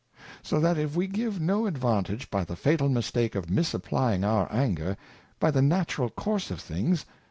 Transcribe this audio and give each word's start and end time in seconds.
So 0.41 0.59
tha 0.59 0.73
t 0.73 0.79
if 0.81 0.95
we 0.95 1.07
_give 1.07 1.39
no 1.39 1.67
advantage 1.67 2.31
by 2.31 2.43
the 2.43 2.55
fatal 2.55 2.87
M 2.87 2.95
istake 2.95 3.35
o 3.35 3.39
f 3.41 3.45
misapplying_our_Aiiggr]^y 3.45 4.97
th 5.39 5.55
e 5.55 5.61
natural 5.61 6.09
rnnrsp 6.09 6.55
nl 6.55 6.59
things. 6.59 7.05